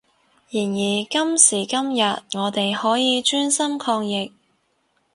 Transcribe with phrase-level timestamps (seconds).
[0.49, 2.01] 然而今時今日
[2.35, 4.33] 我哋可以專心抗疫